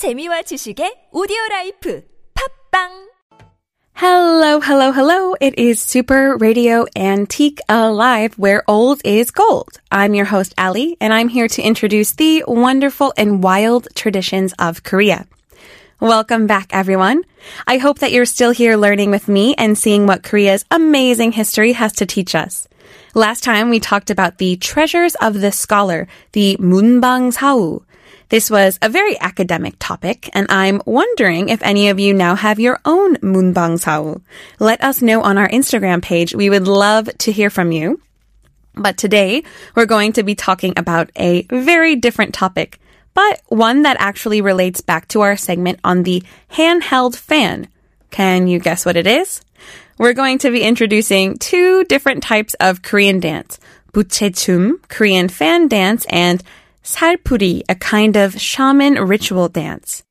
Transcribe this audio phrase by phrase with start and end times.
[0.00, 3.10] 재미와 지식의 오디오 라이프 팝빵
[3.92, 5.34] Hello, hello, hello.
[5.42, 9.78] It is Super Radio Antique Alive, where old is gold.
[9.92, 14.82] I'm your host, Ali, and I'm here to introduce the wonderful and wild traditions of
[14.84, 15.26] Korea.
[16.00, 17.20] Welcome back, everyone.
[17.66, 21.72] I hope that you're still here learning with me and seeing what Korea's amazing history
[21.72, 22.66] has to teach us.
[23.14, 27.82] Last time we talked about the treasures of the scholar, the Munbang Sao.
[28.30, 32.60] this was a very academic topic, and I'm wondering if any of you now have
[32.60, 34.20] your own Munbang Sau.
[34.60, 36.32] Let us know on our Instagram page.
[36.32, 38.00] We would love to hear from you.
[38.74, 39.42] But today,
[39.74, 42.78] we're going to be talking about a very different topic,
[43.14, 46.22] but one that actually relates back to our segment on the
[46.52, 47.66] handheld fan.
[48.12, 49.40] Can you guess what it is?
[49.98, 53.58] We're going to be introducing two different types of Korean dance.
[53.92, 56.40] Buchechum, Korean fan dance, and
[56.82, 60.02] Salpuri, a kind of shaman ritual dance.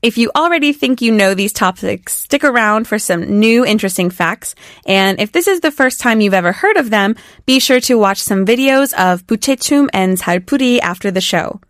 [0.00, 4.56] If you already think you know these topics, stick around for some new interesting facts.
[4.84, 7.14] And if this is the first time you've ever heard of them,
[7.46, 11.60] be sure to watch some videos of Buchechum and Salpuri after the show.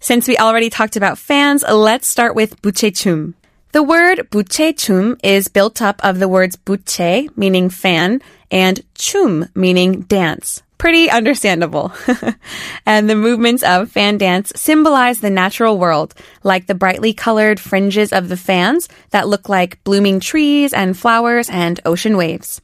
[0.00, 3.32] Since we already talked about fans, let's start with Buchechum.
[3.72, 10.02] The word buchechum is built up of the words buche, meaning fan, and chum, meaning
[10.02, 10.62] dance.
[10.78, 11.92] Pretty understandable.
[12.86, 18.10] and the movements of fan dance symbolize the natural world, like the brightly colored fringes
[18.10, 22.62] of the fans that look like blooming trees and flowers and ocean waves.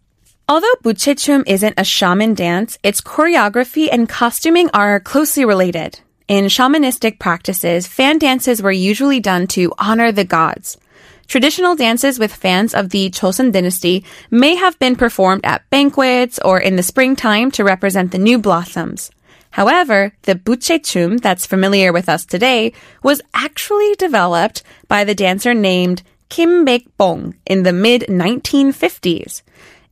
[0.49, 6.01] Although buchechum isn't a shaman dance, its choreography and costuming are closely related.
[6.29, 10.79] In shamanistic practices, fan dances were usually done to honor the gods.
[11.27, 16.61] Traditional dances with fans of the Joseon dynasty may have been performed at banquets or
[16.61, 19.11] in the springtime to represent the new blossoms.
[19.51, 26.03] However, the buchechum that's familiar with us today was actually developed by the dancer named
[26.29, 29.43] Kim Baek-bong in the mid 1950s.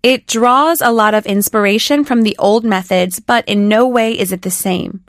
[0.02, 4.32] It draws a lot of inspiration from the old methods, but in no way is
[4.32, 5.04] it the same.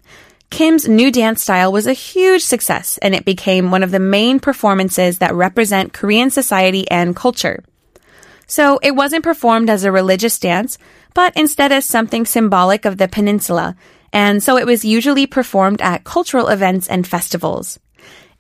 [0.54, 4.40] Kim's new dance style was a huge success and it became one of the main
[4.40, 7.64] performances that represent Korean society and culture.
[8.46, 10.78] So it wasn't performed as a religious dance,
[11.16, 13.76] but instead as something symbolic of the peninsula,
[14.14, 17.80] and so it was usually performed at cultural events and festivals.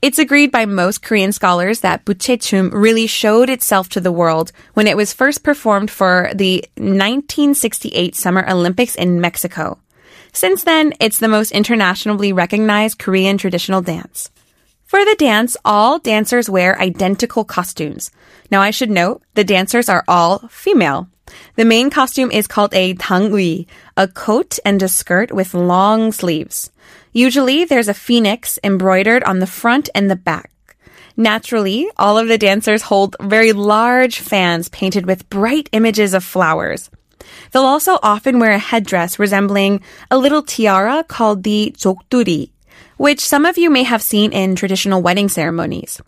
[0.03, 4.85] It's agreed by most Korean scholars that Buchechum really showed itself to the world when
[4.85, 9.79] it was first performed for the 1968 Summer Olympics in Mexico.
[10.33, 14.31] Since then, it's the most internationally recognized Korean traditional dance.
[14.83, 18.11] For the dance, all dancers wear identical costumes.
[18.51, 21.07] Now I should note, the dancers are all female.
[21.55, 26.71] The main costume is called a tangui, a coat and a skirt with long sleeves.
[27.11, 30.51] Usually there's a phoenix embroidered on the front and the back.
[31.15, 36.89] Naturally, all of the dancers hold very large fans painted with bright images of flowers.
[37.51, 42.51] They'll also often wear a headdress resembling a little tiara called the jokduri,
[42.97, 46.01] which some of you may have seen in traditional wedding ceremonies.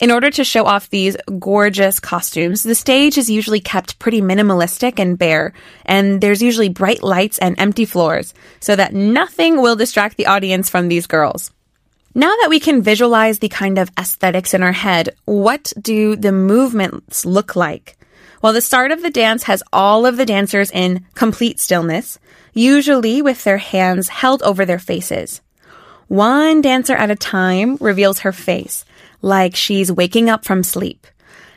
[0.00, 4.98] In order to show off these gorgeous costumes, the stage is usually kept pretty minimalistic
[4.98, 5.52] and bare,
[5.84, 10.70] and there's usually bright lights and empty floors, so that nothing will distract the audience
[10.70, 11.50] from these girls.
[12.14, 16.32] Now that we can visualize the kind of aesthetics in our head, what do the
[16.32, 17.98] movements look like?
[18.42, 22.18] Well, the start of the dance has all of the dancers in complete stillness,
[22.54, 25.42] usually with their hands held over their faces.
[26.08, 28.84] One dancer at a time reveals her face,
[29.20, 31.06] like she's waking up from sleep.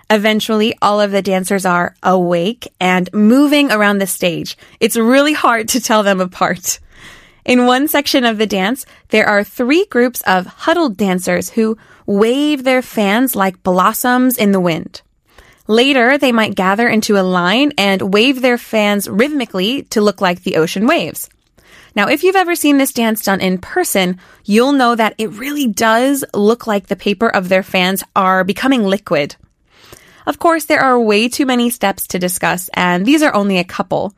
[0.09, 4.57] Eventually, all of the dancers are awake and moving around the stage.
[4.81, 6.79] It's really hard to tell them apart.
[7.45, 12.63] In one section of the dance, there are three groups of huddled dancers who wave
[12.63, 15.01] their fans like blossoms in the wind.
[15.67, 20.43] Later, they might gather into a line and wave their fans rhythmically to look like
[20.43, 21.29] the ocean waves.
[21.95, 25.67] Now, if you've ever seen this dance done in person, you'll know that it really
[25.67, 29.35] does look like the paper of their fans are becoming liquid.
[30.25, 33.63] Of course, there are way too many steps to discuss, and these are only a
[33.63, 34.15] couple.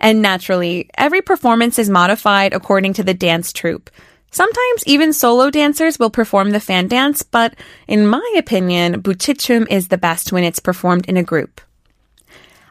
[0.00, 3.88] And naturally, every performance is modified according to the dance troupe.
[4.34, 7.54] Sometimes even solo dancers will perform the fan dance, but
[7.86, 11.60] in my opinion, buchechum is the best when it's performed in a group.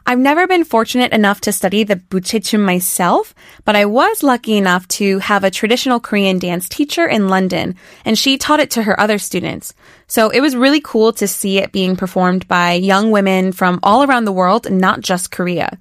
[0.04, 3.32] I've never been fortunate enough to study the buchechum myself,
[3.64, 8.18] but I was lucky enough to have a traditional Korean dance teacher in London, and
[8.18, 9.72] she taught it to her other students.
[10.08, 14.02] So it was really cool to see it being performed by young women from all
[14.02, 15.78] around the world, not just Korea.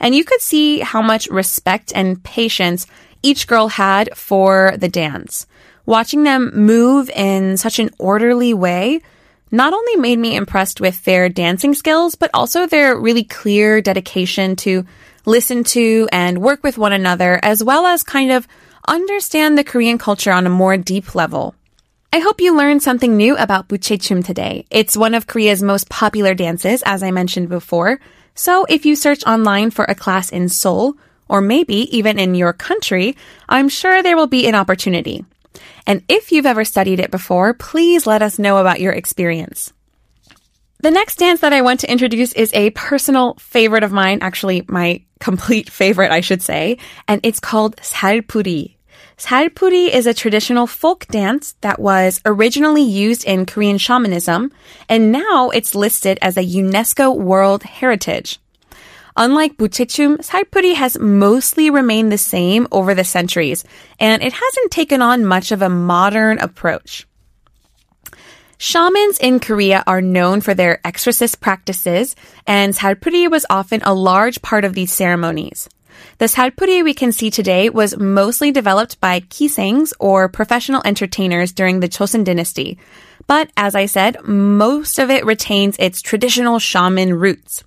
[0.00, 2.88] And you could see how much respect and patience
[3.22, 5.46] each girl had for the dance.
[5.86, 9.00] Watching them move in such an orderly way
[9.50, 14.54] not only made me impressed with their dancing skills, but also their really clear dedication
[14.56, 14.84] to
[15.26, 18.46] listen to and work with one another, as well as kind of
[18.86, 21.54] understand the Korean culture on a more deep level.
[22.12, 24.66] I hope you learned something new about Buchechum today.
[24.70, 28.00] It's one of Korea's most popular dances, as I mentioned before.
[28.34, 30.96] So if you search online for a class in Seoul,
[31.30, 33.16] or maybe even in your country,
[33.48, 35.24] I'm sure there will be an opportunity.
[35.86, 39.72] And if you've ever studied it before, please let us know about your experience.
[40.80, 44.64] The next dance that I want to introduce is a personal favorite of mine, actually
[44.68, 48.76] my complete favorite, I should say, and it's called Salpuri.
[49.16, 54.50] Salpuri is a traditional folk dance that was originally used in Korean shamanism,
[54.88, 58.40] and now it's listed as a UNESCO World Heritage.
[59.16, 63.64] Unlike Buchechum, Salpuri has mostly remained the same over the centuries,
[63.98, 67.06] and it hasn't taken on much of a modern approach.
[68.58, 72.14] Shamans in Korea are known for their exorcist practices,
[72.46, 75.68] and Salpuri was often a large part of these ceremonies.
[76.18, 81.80] The salpuri we can see today was mostly developed by kisaengs or professional entertainers during
[81.80, 82.78] the Joseon dynasty.
[83.26, 87.64] But as I said, most of it retains its traditional shaman roots.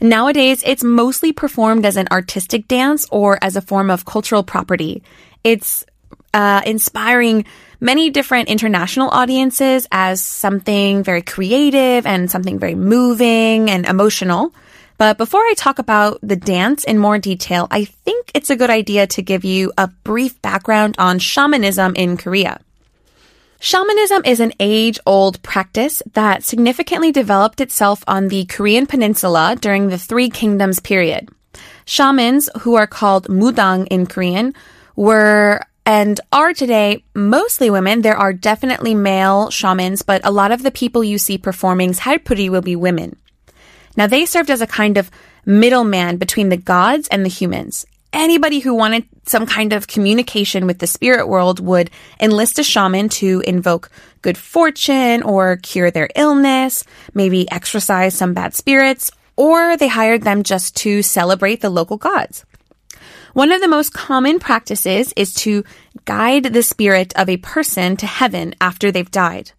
[0.00, 5.02] Nowadays, it's mostly performed as an artistic dance or as a form of cultural property.
[5.42, 5.84] It's
[6.34, 7.46] uh, inspiring
[7.80, 14.52] many different international audiences as something very creative and something very moving and emotional.
[14.98, 18.70] But before I talk about the dance in more detail, I think it's a good
[18.70, 22.60] idea to give you a brief background on shamanism in Korea.
[23.58, 29.88] Shamanism is an age old practice that significantly developed itself on the Korean peninsula during
[29.88, 31.30] the Three Kingdoms period.
[31.86, 34.54] Shamans, who are called mudang in Korean,
[34.94, 38.02] were and are today mostly women.
[38.02, 42.50] There are definitely male shamans, but a lot of the people you see performing salpuri
[42.50, 43.16] will be women.
[43.96, 45.10] Now they served as a kind of
[45.46, 47.86] middleman between the gods and the humans.
[48.12, 53.08] Anybody who wanted some kind of communication with the spirit world would enlist a shaman
[53.10, 53.90] to invoke
[54.22, 60.42] good fortune or cure their illness, maybe exorcise some bad spirits, or they hired them
[60.42, 62.44] just to celebrate the local gods.
[63.34, 65.62] One of the most common practices is to
[66.06, 69.52] guide the spirit of a person to heaven after they've died.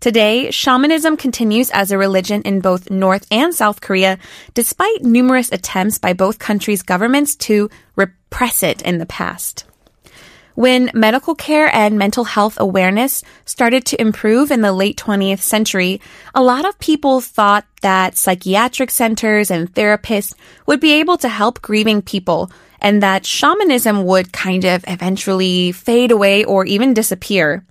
[0.00, 4.18] Today, shamanism continues as a religion in both North and South Korea,
[4.54, 9.66] despite numerous attempts by both countries' governments to repress it in the past.
[10.54, 16.00] When medical care and mental health awareness started to improve in the late 20th century,
[16.34, 21.60] a lot of people thought that psychiatric centers and therapists would be able to help
[21.60, 22.50] grieving people
[22.80, 27.64] and that shamanism would kind of eventually fade away or even disappear.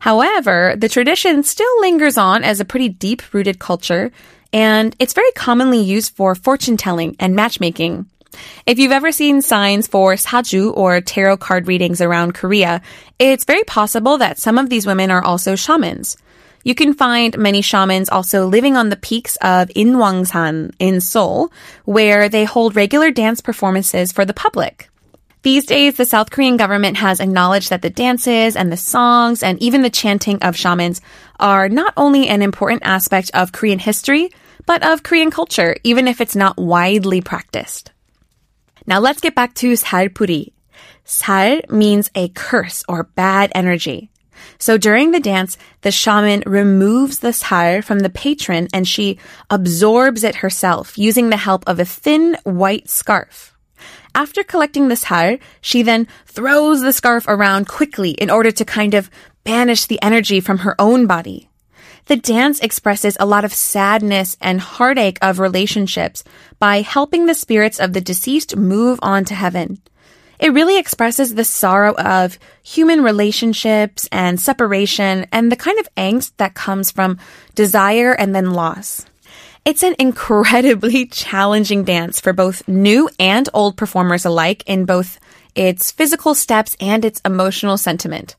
[0.00, 4.10] However, the tradition still lingers on as a pretty deep rooted culture,
[4.52, 8.06] and it's very commonly used for fortune telling and matchmaking.
[8.66, 12.80] If you've ever seen signs for saju or tarot card readings around Korea,
[13.18, 16.16] it's very possible that some of these women are also shamans.
[16.62, 21.50] You can find many shamans also living on the peaks of Inwangsan in Seoul,
[21.84, 24.89] where they hold regular dance performances for the public.
[25.42, 29.60] These days, the South Korean government has acknowledged that the dances and the songs and
[29.62, 31.00] even the chanting of shamans
[31.38, 34.30] are not only an important aspect of Korean history,
[34.66, 37.90] but of Korean culture, even if it's not widely practiced.
[38.86, 40.52] Now let's get back to Salpuri.
[41.04, 44.10] Sal means a curse or bad energy.
[44.58, 49.18] So during the dance, the shaman removes the sal from the patron and she
[49.48, 53.49] absorbs it herself using the help of a thin white scarf.
[54.14, 58.94] After collecting the sal, she then throws the scarf around quickly in order to kind
[58.94, 59.10] of
[59.44, 61.48] banish the energy from her own body.
[62.06, 66.24] The dance expresses a lot of sadness and heartache of relationships
[66.58, 69.80] by helping the spirits of the deceased move on to heaven.
[70.40, 76.32] It really expresses the sorrow of human relationships and separation and the kind of angst
[76.38, 77.18] that comes from
[77.54, 79.06] desire and then loss.
[79.64, 85.20] It's an incredibly challenging dance for both new and old performers alike in both
[85.54, 88.36] its physical steps and its emotional sentiment.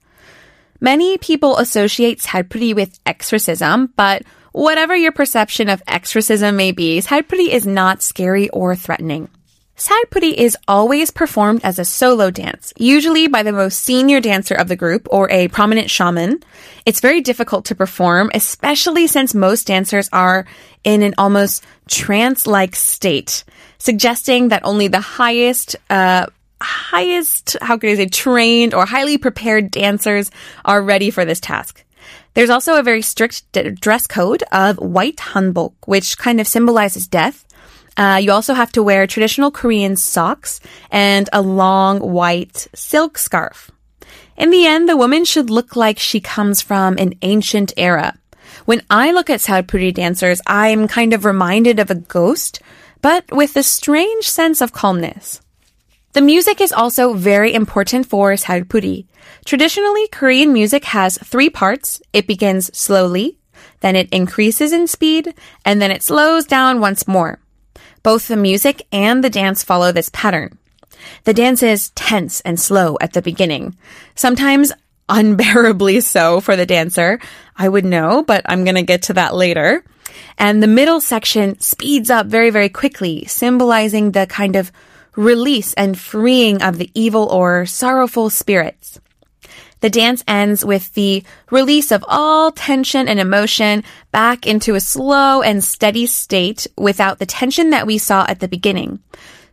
[0.80, 7.50] Many people associate salpuri with exorcism, but whatever your perception of exorcism may be, salpuri
[7.50, 9.30] is not scary or threatening.
[9.82, 14.68] Salpuri is always performed as a solo dance, usually by the most senior dancer of
[14.68, 16.44] the group or a prominent shaman.
[16.86, 20.46] It's very difficult to perform, especially since most dancers are
[20.84, 23.44] in an almost trance-like state,
[23.80, 26.28] suggesting that only the highest uh,
[26.62, 30.30] highest, how could I say, trained or highly prepared dancers
[30.64, 31.84] are ready for this task.
[32.36, 37.46] There's also a very strict dress code of white hanbok, which kind of symbolizes death.
[37.98, 43.71] Uh, you also have to wear traditional Korean socks and a long white silk scarf.
[44.38, 48.17] In the end, the woman should look like she comes from an ancient era.
[48.65, 52.62] When I look at Salpuri dancers, I'm kind of reminded of a ghost,
[53.01, 55.41] but with a strange sense of calmness.
[56.13, 59.05] The music is also very important for Salpuri.
[59.45, 62.01] Traditionally, Korean music has three parts.
[62.13, 63.38] It begins slowly,
[63.81, 65.33] then it increases in speed,
[65.65, 67.40] and then it slows down once more.
[68.03, 70.58] Both the music and the dance follow this pattern.
[71.24, 73.77] The dance is tense and slow at the beginning,
[74.15, 74.72] sometimes
[75.10, 77.20] unbearably so for the dancer.
[77.55, 79.84] I would know, but I'm going to get to that later.
[80.38, 84.72] And the middle section speeds up very, very quickly, symbolizing the kind of
[85.15, 89.00] release and freeing of the evil or sorrowful spirits.
[89.82, 95.42] The dance ends with the release of all tension and emotion back into a slow
[95.42, 99.00] and steady state without the tension that we saw at the beginning.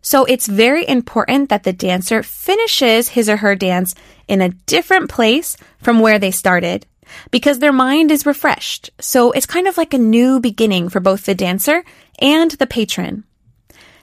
[0.00, 3.94] So it's very important that the dancer finishes his or her dance
[4.28, 6.86] in a different place from where they started
[7.30, 8.90] because their mind is refreshed.
[9.00, 11.84] So it's kind of like a new beginning for both the dancer
[12.20, 13.24] and the patron.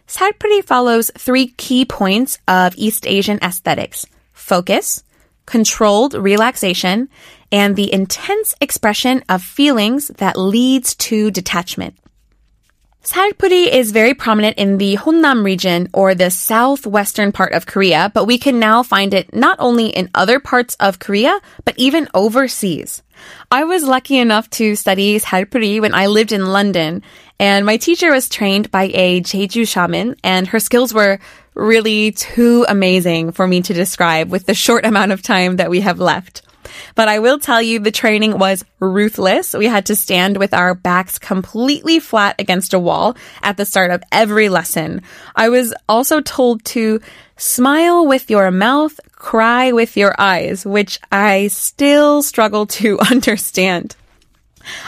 [0.07, 4.05] Salpuri follows three key points of East Asian aesthetics.
[4.33, 5.03] Focus,
[5.45, 7.09] controlled relaxation,
[7.51, 11.97] and the intense expression of feelings that leads to detachment.
[13.05, 18.25] Salpuri is very prominent in the Honam region or the southwestern part of Korea, but
[18.25, 23.03] we can now find it not only in other parts of Korea, but even overseas.
[23.51, 27.03] I was lucky enough to study Salpuri when I lived in London,
[27.39, 31.19] and my teacher was trained by a Jeju shaman, and her skills were
[31.53, 35.81] really too amazing for me to describe with the short amount of time that we
[35.81, 36.41] have left.
[36.95, 39.53] But I will tell you the training was ruthless.
[39.53, 43.91] We had to stand with our backs completely flat against a wall at the start
[43.91, 45.01] of every lesson.
[45.35, 47.01] I was also told to
[47.37, 53.95] smile with your mouth, cry with your eyes, which I still struggle to understand.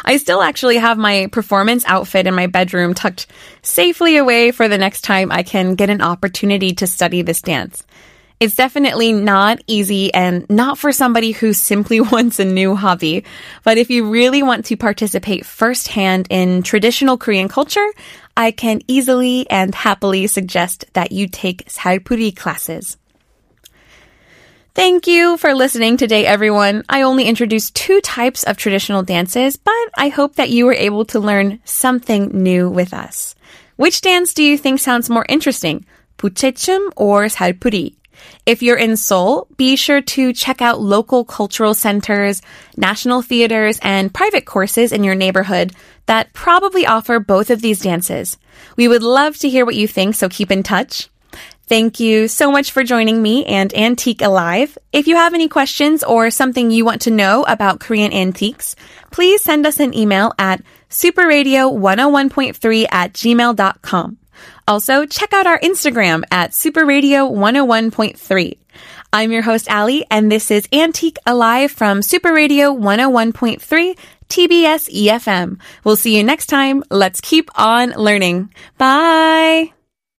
[0.04, 3.28] I still actually have my performance outfit in my bedroom tucked
[3.62, 7.84] safely away for the next time I can get an opportunity to study this dance.
[8.40, 13.26] It's definitely not easy and not for somebody who simply wants a new hobby.
[13.64, 17.88] But if you really want to participate firsthand in traditional Korean culture,
[18.36, 22.98] I can easily and happily suggest that you take Salpuri classes.
[24.76, 26.84] Thank you for listening today, everyone.
[26.88, 31.06] I only introduced two types of traditional dances, but I hope that you were able
[31.06, 33.34] to learn something new with us.
[33.78, 35.88] Which dance do you think sounds more interesting?
[36.20, 37.96] 부채춤 or 살풀이?
[38.46, 42.42] If you're in Seoul, be sure to check out local cultural centers,
[42.76, 45.74] national theaters, and private courses in your neighborhood
[46.06, 48.38] that probably offer both of these dances.
[48.76, 51.10] We would love to hear what you think, so keep in touch.
[51.68, 54.78] Thank you so much for joining me and Antique Alive.
[54.94, 58.78] If you have any questions or something you want to know about Korean antiques,
[59.12, 64.18] please send us an email at superradio101.3 at gmail.com.
[64.68, 68.58] Also, check out our Instagram at superradio101.3.
[69.14, 73.98] I'm your host, Ali, and this is Antique Alive from Super Radio 101.3
[74.30, 75.60] TBS EFM.
[75.84, 76.84] We'll see you next time.
[76.90, 78.54] Let's keep on learning.
[78.78, 79.77] Bye.